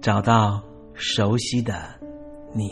[0.00, 0.62] 找到
[0.94, 1.74] 熟悉的
[2.54, 2.70] 你，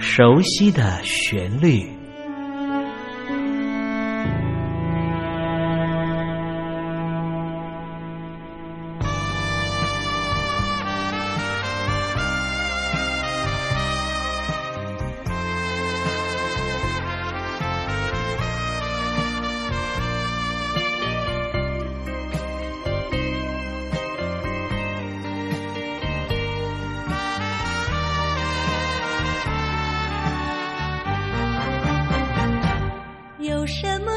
[0.00, 1.97] 熟悉的旋律。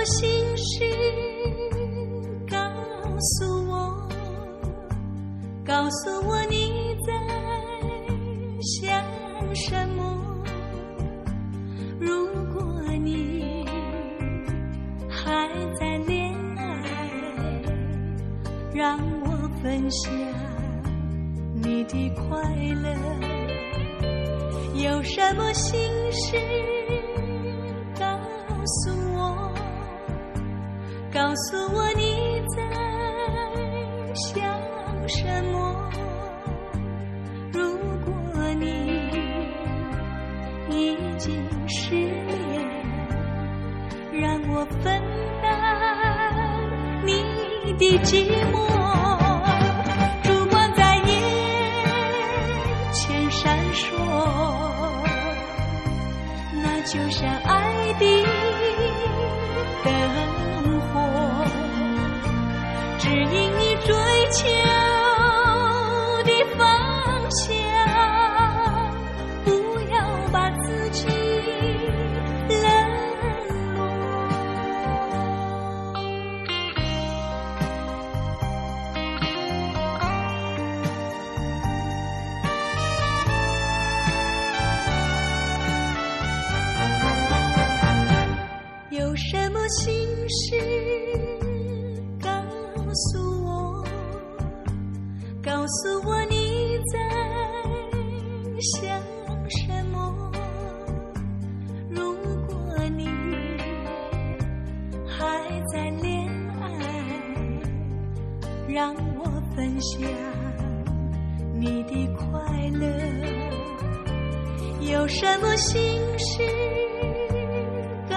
[0.05, 0.83] 心事
[2.49, 2.57] 告
[3.19, 4.09] 诉我
[5.65, 7.13] 告诉我你在
[8.61, 10.43] 想什么。
[11.99, 12.63] 如果
[13.03, 13.65] 你
[15.09, 15.47] 还
[15.79, 17.61] 在恋爱
[18.73, 20.11] 让我分享
[21.61, 22.41] 你的快
[22.81, 23.41] 乐。
[24.81, 25.79] 有什么心
[26.11, 26.35] 事
[31.31, 32.61] 告诉我你在
[34.13, 34.43] 想
[35.07, 35.89] 什么
[37.53, 37.71] 如
[38.03, 38.67] 果你
[40.69, 42.67] 已经失恋
[44.11, 45.01] 让我分
[45.41, 45.47] 担
[47.05, 47.23] 你
[47.79, 48.59] 的寂寞。
[50.23, 51.07] 烛光在眼
[52.91, 53.95] 前闪烁
[56.61, 58.23] 那就像爱的
[59.85, 60.20] 的
[64.31, 64.70] 牵
[109.55, 110.01] 分享
[111.53, 112.25] 你的快
[112.73, 112.87] 乐。
[114.81, 115.79] 有什么心
[116.17, 116.43] 事
[118.09, 118.15] 告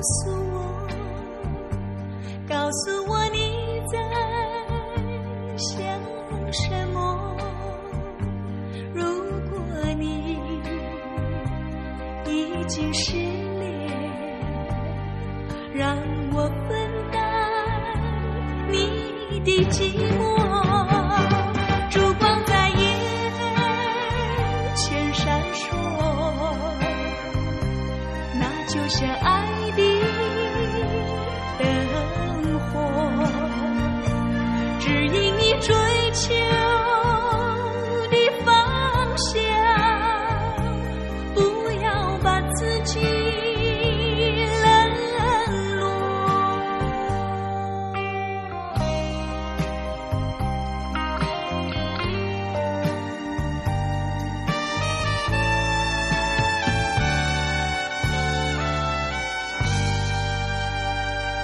[0.00, 0.86] 诉我，
[2.48, 3.98] 告诉我你在
[5.56, 5.76] 想
[6.52, 7.36] 什么。
[8.94, 9.02] 如
[9.50, 9.58] 果
[9.98, 10.38] 你
[12.26, 13.17] 已经是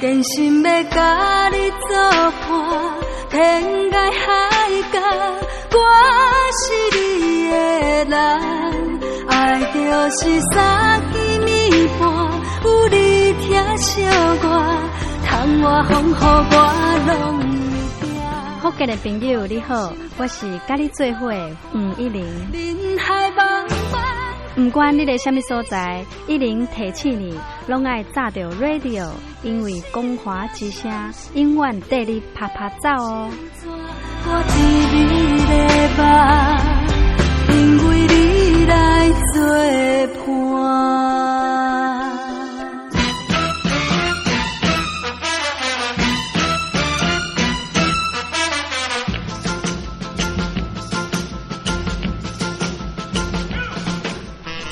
[0.00, 1.96] 真心要甲你作
[2.46, 2.50] 伴，
[3.30, 4.28] 天涯海
[4.92, 5.00] 角，
[5.72, 5.78] 我
[6.52, 6.64] 是
[6.96, 6.98] 你
[7.50, 7.54] 的
[8.04, 8.14] 人，
[9.28, 9.78] 爱就
[10.10, 10.18] 是
[10.52, 11.16] 三更
[11.46, 12.04] 暝半，
[12.64, 12.94] 有你
[13.32, 14.04] 疼惜
[14.42, 14.44] 我，
[15.24, 15.28] 窗
[15.62, 16.54] 外风雨我
[17.06, 17.10] 拢
[17.40, 17.44] 会
[18.06, 18.08] 惊。
[18.60, 22.22] 福建的朋友你好，我是甲你做伙的吴一玲。
[22.52, 23.66] 人海茫
[24.56, 29.06] 不管你在什么所在，一零提起你，拢爱炸着 radio，
[29.42, 30.90] 因为光华之声
[31.34, 33.30] 永远带你啪啪走哦。
[37.50, 38.55] 因为你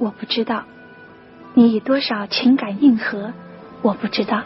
[0.00, 0.64] 我不知道，
[1.52, 3.34] 你以多少情感应和
[3.82, 4.42] 我不知道。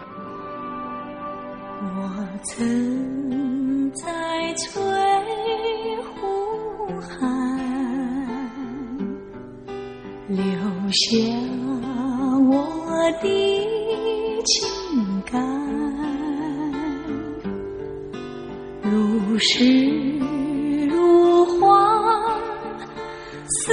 [1.80, 4.82] 我曾在翠
[6.16, 7.20] 湖畔
[10.28, 10.37] 留
[10.90, 11.08] 下
[12.50, 15.40] 我的情感，
[18.82, 20.18] 如诗
[20.88, 21.68] 如画，
[23.46, 23.73] 似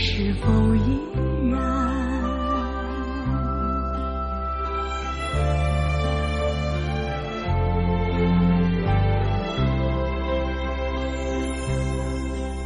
[0.00, 1.00] 是否依
[1.50, 1.58] 然？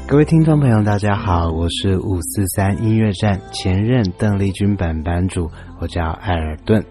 [0.06, 6.84] 各位听众朋友，大家好，我是五四三音乐站前任邓丽君版版主，我叫艾尔顿。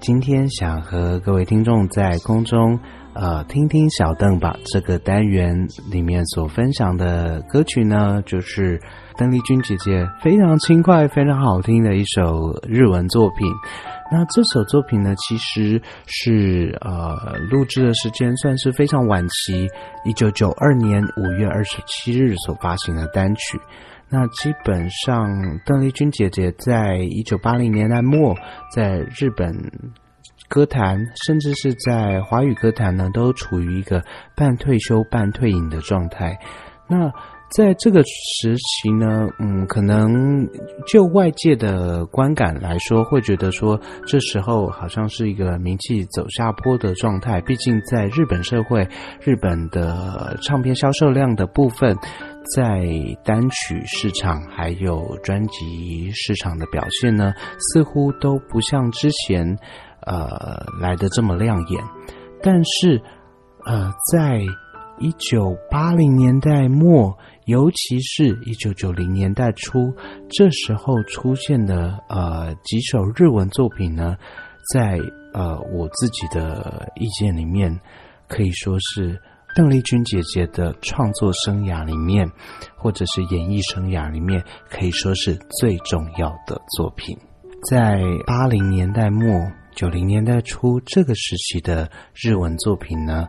[0.00, 2.78] 今天想和各位听众在空中。
[3.20, 4.56] 呃，听听小邓吧。
[4.66, 8.80] 这个单元里面所分享的歌曲呢，就是
[9.16, 13.52] 邓丽君姐姐非常轻快、非常好听的一首日文作品。
[14.12, 19.68] 那这首作品呢，其实是呃录制的时间算是非常晚期，
[20.04, 23.60] 一九九二年五月二十七日所发行的单曲。
[24.08, 25.28] 那基本上，
[25.66, 28.36] 邓丽君姐姐在一九八零年代末
[28.72, 29.52] 在日本。
[30.48, 34.02] 歌坛，甚至是在华语歌坛呢，都处于一个
[34.34, 36.38] 半退休半退隐的状态。
[36.88, 37.12] 那
[37.50, 40.46] 在这个时期呢，嗯，可能
[40.86, 47.40] 就外界的观感来说，会觉得说这时候好像是一个名气走下坡的状态。
[47.42, 48.86] 毕竟在日本社会，
[49.20, 51.96] 日本的唱片销售量的部分，
[52.54, 52.86] 在
[53.24, 59.58] 单曲市场还有专辑市场的表现呢，似乎都不像之前。
[60.08, 61.84] 呃，来的这么亮眼，
[62.42, 62.98] 但是，
[63.66, 64.40] 呃，在
[64.98, 69.94] 一九八零年代末，尤其是一九九零年代初，
[70.30, 74.16] 这时候出现的呃几首日文作品呢，
[74.72, 74.98] 在
[75.34, 77.78] 呃我自己的意见里面，
[78.28, 79.20] 可以说是
[79.54, 82.26] 邓丽君姐姐的创作生涯里面，
[82.76, 87.14] 或者是演艺生涯里面，可以说是最重要的作品，
[87.70, 89.46] 在八零年代末。
[89.78, 93.28] 九零年代初这个时期的日文作品呢，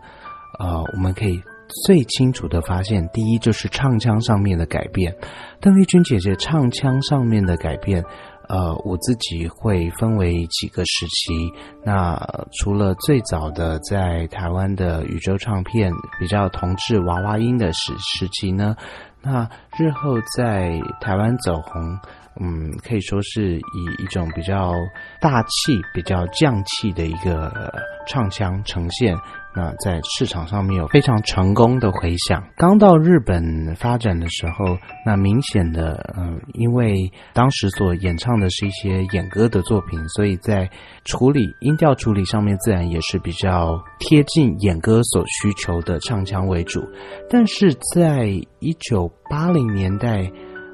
[0.57, 1.39] 呃，我们可以
[1.85, 5.15] 最清楚的发现，第一就是唱腔上面的改变。
[5.61, 8.03] 邓丽君姐姐唱腔上面的改变，
[8.47, 11.53] 呃，我自己会分为几个时期。
[11.85, 12.19] 那
[12.53, 18.75] 除了最早的在台湾的宇宙唱片比较同志娃娃音的时时期呢，
[19.21, 21.99] 那日后在台湾走红。
[22.39, 24.73] 嗯，可以说是以一种比较
[25.19, 27.71] 大气、比较降气的一个
[28.07, 29.15] 唱腔呈现，
[29.55, 32.41] 那在市场上面有非常成功的回响。
[32.55, 36.95] 刚到日本发展的时候，那明显的，嗯，因为
[37.33, 40.69] 当时所演唱的是一些演歌的作品，所以在
[41.03, 46.81] 处理音调处理上面，自然也是比较贴近演歌所需求的唱腔为主。
[47.29, 48.27] 但是在
[48.59, 50.31] 一九八零年代，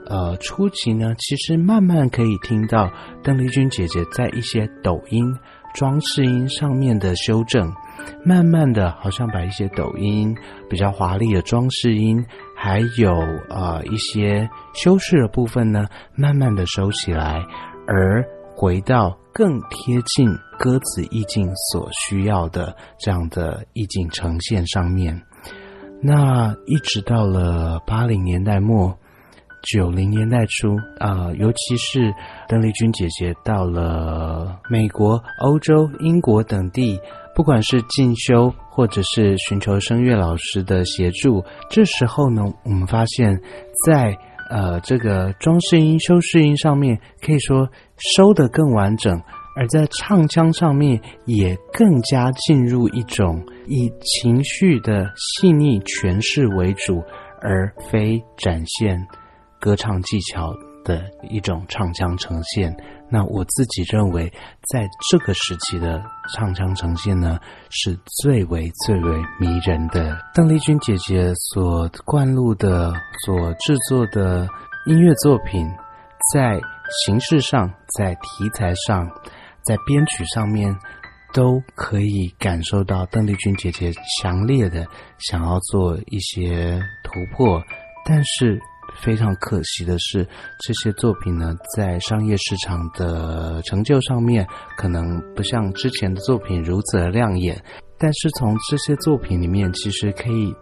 [0.08, 2.92] 呃，初期呢，其实慢慢可以听到
[3.24, 5.26] 邓丽君姐姐在一些抖音
[5.74, 7.72] 装饰音上面的修正。
[8.24, 10.36] 慢慢的，好像把一些抖音
[10.70, 12.24] 比较华丽的装饰音，
[12.56, 13.14] 还有
[13.50, 17.44] 呃一些修饰的部分呢，慢慢的收起来，
[17.88, 18.24] 而
[18.56, 25.20] 回到更贴近歌词意境所需要的这样的意境呈现上面。
[26.02, 28.96] 那一直到了八零年代末、
[29.74, 32.14] 九零年代初啊，尤其是
[32.48, 37.00] 邓丽君姐姐到了美国、欧洲、英国等地。
[37.36, 43.42] 不管是进修，或者是寻求声乐老师的协助，这时候呢，我们发现，
[43.86, 44.18] 在
[44.50, 47.68] 呃这个装饰音、修饰音上面，可以说
[47.98, 49.18] 收的更完整；
[49.58, 57.04] 而在唱腔上面，也更加进入一种以情绪的细腻诠释为主，
[57.42, 59.06] 而非展现
[59.60, 62.76] 歌唱技巧的一种唱腔呈现。
[63.08, 64.28] 那我自己认为，
[64.74, 70.18] 在这个时期的唱腔呈现呢，是最为最为迷人的。
[70.34, 72.92] 邓丽君姐姐所灌录的、
[73.24, 74.48] 所制作的
[74.88, 75.68] 音乐作品，
[76.34, 76.60] 在
[77.06, 79.08] 形式上、在题材上、
[79.64, 80.76] 在编曲上面，
[81.32, 84.86] 都可以感受到邓丽君姐姐强烈的
[85.20, 87.62] 想要做一些突破，
[88.04, 88.60] 但是。
[89.02, 90.28] 非常可惜的是，
[90.60, 94.46] 这些作品呢，在商业市场的成就上面，
[94.78, 97.62] 可能不像之前的作品如此的亮眼。
[97.98, 100.54] 但是从这些作品里面，其实可以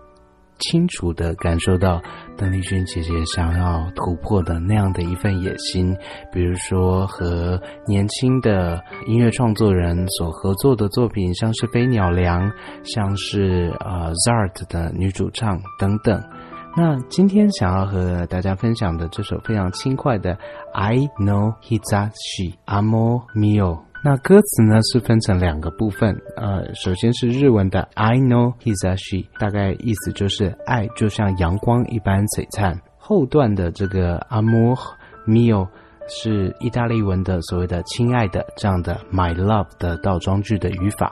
[0.59, 1.99] 清楚的感受到
[2.37, 5.97] 邓丽君姐姐想要突破的那样的一份野心。
[6.31, 12.49] 比如说，和年轻的音乐创作人所合作的作品，像是《飞鸟梁》，
[12.83, 16.23] 像是呃 Zart 的女主唱等等。
[16.75, 20.33] 那今天想要和大家分享的这首非常轻快的
[20.73, 34.75] 《I Know Hizashi Amo Mio》，那歌词呢是分成两个部分，呃，首先是日文的 I Know Hizashi，大概意思就是爱就像阳光一般璀璨，后段的这个 Amo
[35.27, 35.67] Mio。
[36.07, 41.11] 是意大利文的所谓的“亲爱的”这样的 “my love” 的倒装句的语法。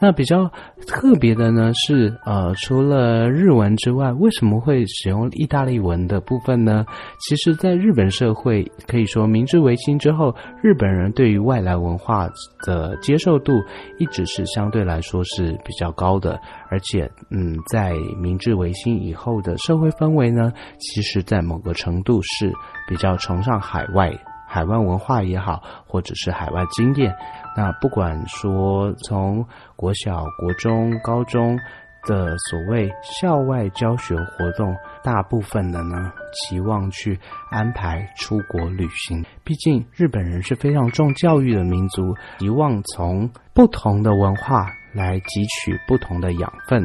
[0.00, 0.50] 那比较
[0.86, 6.86] 特别的呢是，呃，除了日文之外，为什么会使用意大利文的部分呢？
[7.20, 12.28] 其实，在日本社会，可以说明治维新之后，日本人对于外来文化
[12.64, 13.52] 的接受度
[13.98, 16.40] 一直是相对来说是比较高的。
[16.70, 22.52] 而且，嗯，在明治维新以后的社会氛围呢，其实在某个程度是
[22.88, 24.12] 比较崇尚海外。
[24.48, 27.14] 海外文化也好，或者是海外经验，
[27.54, 31.58] 那不管说从国小、国中、高中
[32.06, 39.22] 的所谓校外教学活动，大部分的呢期望去安排出国旅行。
[39.44, 46.82] 毕竟日本人是非常重教育的民族，希望从不同的文化来汲取不同的养分。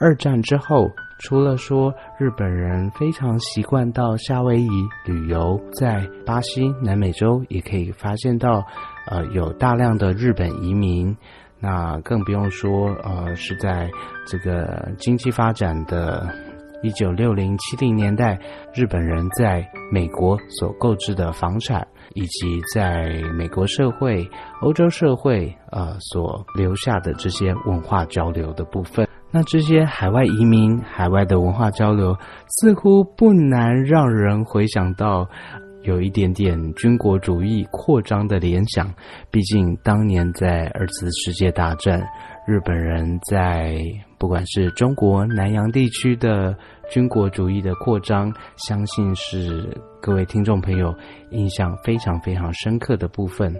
[0.00, 0.90] 二战之后。
[1.18, 4.68] 除了说日本人非常习惯到夏威夷
[5.06, 8.64] 旅游，在巴西、南美洲也可以发现到，
[9.06, 11.16] 呃，有大量的日本移民。
[11.60, 13.88] 那更不用说，呃，是在
[14.26, 16.28] 这个经济发展的
[16.82, 18.38] 一九六零七零年代，
[18.74, 24.28] 日本人在美国所购置的房产，以及在美国社会、
[24.60, 29.08] 欧洲社会，呃，所留下的这些文化交流的部分。
[29.34, 32.16] 那这些海外移民、海外的文化交流，
[32.46, 35.28] 似乎不难让人回想到
[35.82, 38.88] 有一点点军国主义扩张的联想。
[39.32, 42.00] 毕竟当年在二次世界大战，
[42.46, 43.76] 日本人在
[44.18, 46.56] 不管是中国南洋地区的
[46.88, 50.94] 军国主义的扩张，相信是各位听众朋友
[51.32, 53.52] 印象非常非常深刻的部分。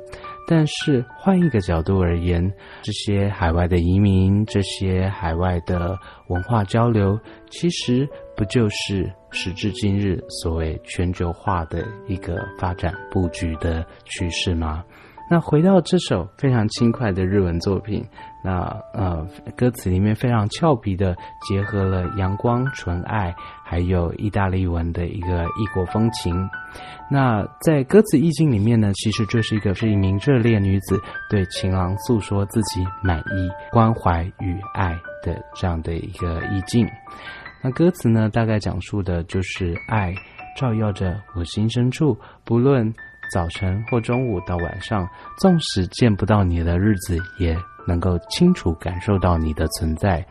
[0.46, 2.52] 但是换一个角度而言，
[2.82, 7.18] 这些海外的移民，这些海外的文化交流，
[7.50, 14.84] 其实不就是时至今日所谓全球化的一个发展布局的趋势吗？
[15.30, 18.04] 那回到这首非常轻快的日文作品，
[18.44, 21.16] 那呃，歌词里面非常俏皮的
[21.48, 23.34] 结合了阳光、纯爱，
[23.64, 26.48] 还有意大利文的一个异国风情。
[27.10, 36.86] 那在歌词意境里面呢，其实就是一个是一名热恋女子对情郎诉说自己满意、关怀与爱的这样的一个意境。
[37.62, 40.14] 那歌词呢，大概讲述的就是爱
[40.54, 42.94] 照耀着我心深处，不论。
[43.34, 45.08] 早晨或中午到晚上，
[45.40, 50.24] 纵使见不到你的日子，也能够清楚感受到你的存在。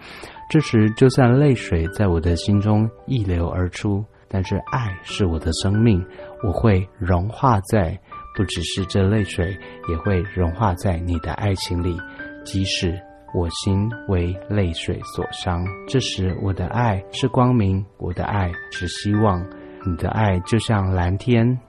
[0.50, 6.02] 这时，就算泪水在我的心中溢流而出，但是爱是我的生命，
[6.46, 8.00] 我会融化在，
[8.38, 9.54] 不只是这泪水，
[9.90, 12.00] 也会融化在你的爱情里。
[12.46, 12.98] 即使
[13.36, 19.46] 我心为泪水所伤，这时我的爱是光明，我的爱是希望，
[19.86, 21.60] 你的爱就像蓝天。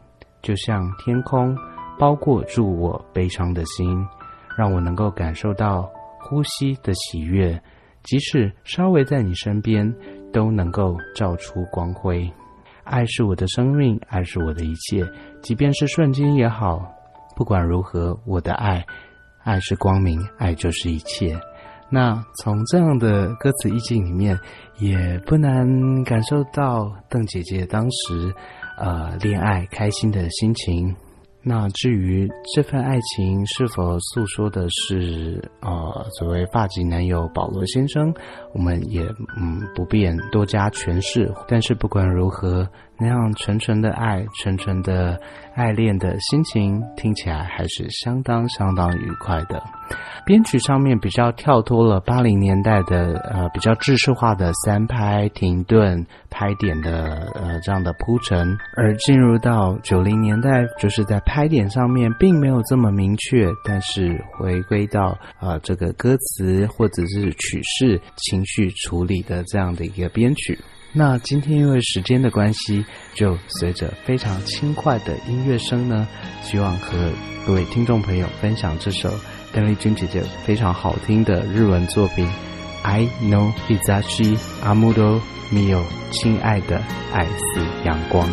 [0.44, 1.56] 就像天空
[1.98, 4.06] 包裹住我悲伤的心，
[4.56, 7.58] 让我能够感受到呼吸的喜悦，
[8.02, 9.90] 即使稍微在你身边，
[10.32, 12.30] 都能够照出光辉。
[12.84, 15.02] 爱是我的生命，爱是我的一切，
[15.40, 16.92] 即便是瞬间也好。
[17.34, 18.84] 不管如何，我的爱，
[19.44, 21.40] 爱是光明，爱就是一切。
[21.88, 24.38] 那从这样的歌词意境里面，
[24.78, 25.66] 也不难
[26.04, 28.34] 感受到邓姐姐当时。
[28.78, 30.94] 呃，恋爱开心的心情。
[31.46, 38.14] 那至于这份爱情是否诉说的是呃所谓发际男友保罗先生，
[38.54, 39.02] 我们也
[39.36, 41.30] 嗯不便多加诠释。
[41.46, 42.66] 但是不管如何，
[42.98, 45.20] 那样纯纯的爱、纯纯的
[45.54, 49.62] 爱恋的心情，听起来还是相当相当愉快的。
[50.24, 70.58] 编曲上面比较跳脱了八零年代的呃比较制式化的三拍停顿拍点的呃这样的铺陈，而进入到九零年代，就是在拍点上面并没有这么明确，但是回归到啊这个歌词或者是曲式情绪处理的这样的一个编曲。
[70.96, 76.06] 那今天因为时间的关系，就随着非常轻快的音乐声呢，
[76.40, 77.10] 希望和
[77.44, 79.12] 各位听众朋友分享这首。
[79.52, 82.26] 邓丽君姐姐非常好听的日文作品
[82.84, 85.20] 《I Know Hizashi Amudo
[85.52, 86.80] Mio》，亲爱的，
[87.12, 88.28] 爱似阳光。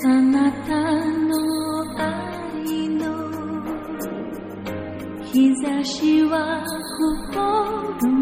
[0.00, 0.76] あなた
[1.26, 1.34] の
[1.98, 3.02] 愛の
[5.24, 6.64] 日差しは
[8.00, 8.17] 心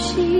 [0.00, 0.39] 心